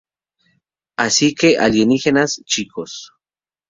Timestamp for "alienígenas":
1.59-2.41